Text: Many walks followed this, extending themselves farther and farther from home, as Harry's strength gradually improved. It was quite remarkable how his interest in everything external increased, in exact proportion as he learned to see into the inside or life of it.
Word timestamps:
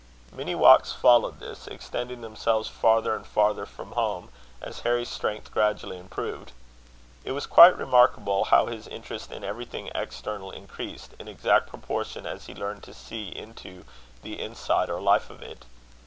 Many 0.31 0.55
walks 0.55 0.91
followed 0.91 1.39
this, 1.39 1.67
extending 1.67 2.21
themselves 2.21 2.67
farther 2.67 3.15
and 3.15 3.23
farther 3.23 3.67
from 3.67 3.91
home, 3.91 4.29
as 4.59 4.79
Harry's 4.79 5.09
strength 5.11 5.51
gradually 5.51 5.99
improved. 5.99 6.53
It 7.23 7.33
was 7.33 7.45
quite 7.45 7.77
remarkable 7.77 8.45
how 8.45 8.65
his 8.65 8.87
interest 8.87 9.31
in 9.31 9.43
everything 9.43 9.91
external 9.93 10.49
increased, 10.49 11.13
in 11.19 11.27
exact 11.27 11.69
proportion 11.69 12.25
as 12.25 12.47
he 12.47 12.55
learned 12.55 12.81
to 12.85 12.95
see 12.95 13.27
into 13.27 13.85
the 14.23 14.39
inside 14.39 14.89
or 14.89 14.99
life 14.99 15.29
of 15.29 15.43
it. 15.43 15.65